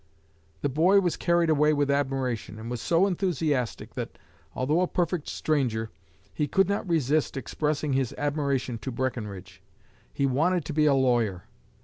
The 0.61 0.67
boy 0.67 0.99
was 0.99 1.15
carried 1.15 1.51
away 1.51 1.73
with 1.73 1.91
admiration, 1.91 2.57
and 2.57 2.71
was 2.71 2.81
so 2.81 3.05
enthusiastic 3.05 3.93
that, 3.93 4.17
although 4.55 4.81
a 4.81 4.87
perfect 4.87 5.27
stranger, 5.29 5.91
he 6.33 6.47
could 6.47 6.67
not 6.67 6.89
resist 6.89 7.37
expressing 7.37 7.93
his 7.93 8.11
admiration 8.17 8.79
to 8.79 8.91
Breckenridge. 8.91 9.61
He 10.11 10.25
wanted 10.25 10.65
to 10.65 10.73
be 10.73 10.87
a 10.87 10.95
lawyer. 10.95 11.43